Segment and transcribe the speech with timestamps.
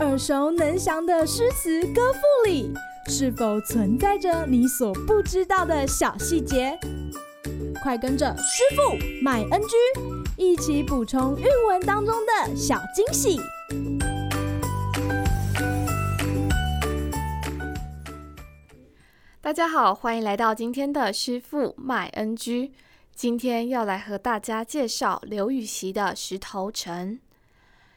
[0.00, 2.72] 耳熟能详的诗词歌赋里，
[3.08, 6.78] 是否存在着你所不知道的小细节？
[7.82, 9.76] 快跟着师傅麦恩居
[10.36, 13.40] 一起补充韵文当中的小惊喜！
[19.40, 22.72] 大家好，欢迎来到今天的师傅麦恩居。
[23.14, 27.20] 今天要来和大家介绍刘禹锡的《石头城》。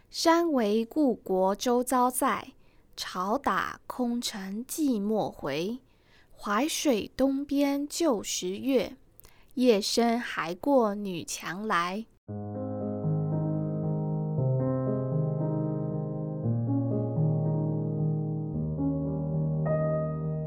[0.09, 2.53] 山为故国周遭在，
[2.95, 5.79] 潮打空城寂寞回。
[6.33, 8.95] 淮水东边旧时月，
[9.55, 12.05] 夜深还过女墙来。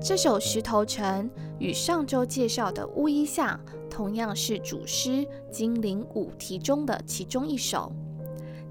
[0.03, 5.11] 这首《石头城》与上周介绍的《乌衣巷》同样是主诗
[5.51, 7.92] 《金陵五题》中的其中一首。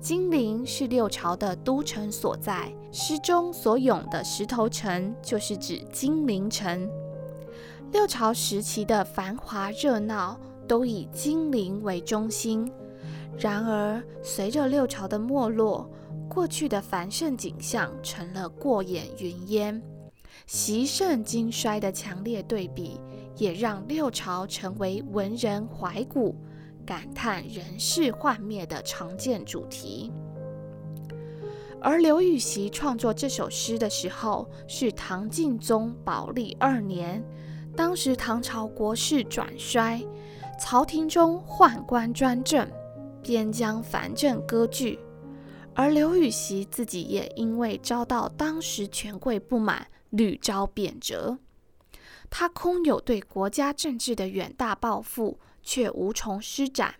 [0.01, 6.89] 金陵是六朝的都城所在，诗中所咏的石头城就是指金陵城。
[7.91, 12.71] 六朝时期的繁华热闹都以金陵为中心，
[13.37, 15.89] 然而随着六朝的没落，
[16.29, 19.81] 过去的繁盛景象成了过眼云烟。
[20.47, 23.01] 习盛今衰的强烈对比，
[23.35, 26.35] 也让六朝成为文人怀古、
[26.89, 30.11] 感叹人世幻灭的常见主题。
[31.79, 37.23] 而刘禹锡创作这首诗的时候，是唐敬宗宝历二年，
[37.75, 40.03] 当时唐朝国势转衰，
[40.59, 42.67] 朝廷中宦官专政，
[43.21, 44.97] 边疆藩镇割据，
[45.75, 49.85] 而刘禹锡自己也因为遭到当时权贵不满。
[50.09, 51.37] 屡遭贬谪，
[52.31, 56.95] 他空有对国家政治的远大抱负，却无从施展。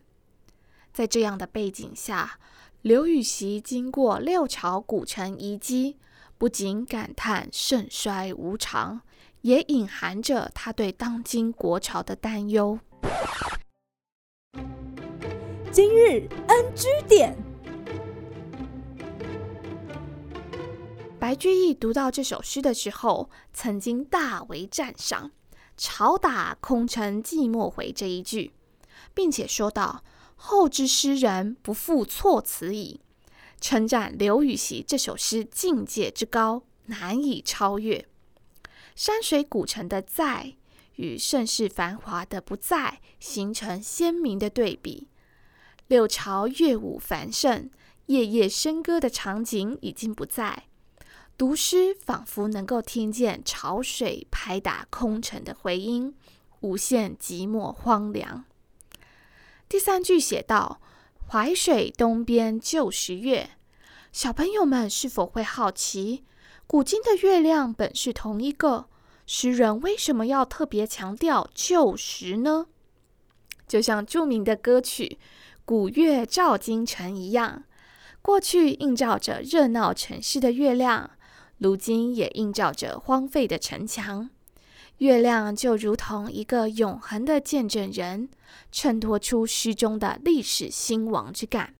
[0.94, 2.38] 在这样的背景下，
[2.84, 5.98] 刘禹锡经过六朝古城遗迹，
[6.38, 9.02] 不仅感叹盛衰无常，
[9.42, 12.80] 也隐含着他对当今国朝的担忧。
[15.72, 17.36] 今日 NG 点。
[21.20, 25.32] 白居易读到这首诗的时候，曾经大为赞赏
[25.76, 28.54] “朝打空城寂寞回”这一句，
[29.14, 30.04] 并且说道
[30.36, 33.02] ：“后之诗人不复错此矣。”
[33.62, 38.08] 称赞刘禹锡这首诗境界之高，难以超越。
[38.96, 40.56] 山水古城的在
[40.96, 45.08] 与盛世繁华的不在形成鲜明的对比。
[45.88, 47.70] 六朝乐舞繁盛、
[48.06, 50.64] 夜夜笙歌的场景已经不在。
[51.38, 56.14] 读诗仿佛能够听见潮水拍打空城的回音，
[56.60, 58.44] 无限寂寞荒凉。
[59.70, 60.82] 第三句写道
[61.30, 63.52] ：“淮水东边旧时月。”
[64.12, 66.26] 小朋友们是否会好奇，
[66.66, 68.90] 古今的月亮本是同一个，
[69.28, 72.66] 诗人为什么要特别强调旧时呢？
[73.68, 75.20] 就像著名的歌曲
[75.64, 77.66] 《古月照今城》一样，
[78.24, 81.12] 过去映照着热闹城市的月亮。
[81.60, 84.32] 如今也映照着荒废的城墙，
[85.00, 88.28] 月亮就如同一个永恒的见证人，
[88.70, 91.74] 衬托出诗中的历史兴亡之感。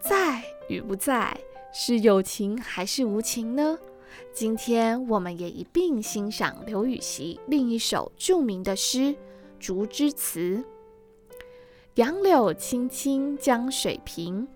[0.00, 1.38] 在与不在，
[1.72, 3.78] 是有情还是无情呢？
[4.32, 8.98] 今天我们也一并欣赏刘禹锡另一首著名的诗
[9.60, 10.56] 《竹枝词》
[11.96, 14.48] ：“杨柳青青江水平，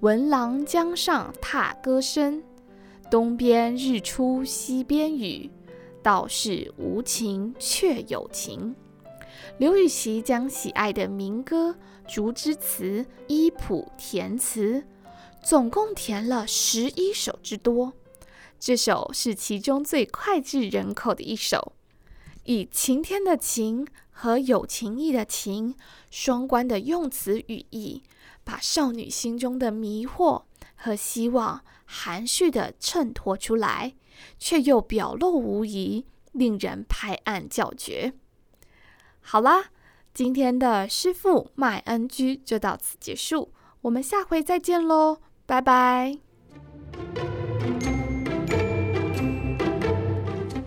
[0.00, 2.42] 闻郎江上踏歌声。
[3.10, 5.50] 东边日出西边雨，
[6.02, 8.76] 道是无情却有情。”
[9.56, 11.74] 刘禹锡将喜爱的民歌
[12.14, 14.84] 《竹枝词》依谱填词，
[15.42, 17.94] 总共填了十一首之多。
[18.60, 21.72] 这首是其中最脍炙人口的一首，
[22.44, 25.74] 以晴天的晴和有情意的情
[26.10, 28.02] 双关的用词语义，
[28.44, 30.42] 把少女心中的迷惑
[30.74, 33.94] 和希望含蓄地衬托出来，
[34.38, 38.12] 却又表露无遗，令人拍案叫绝。
[39.20, 39.66] 好啦，
[40.12, 43.52] 今天的师傅麦恩居就到此结束，
[43.82, 46.18] 我们下回再见喽，拜拜。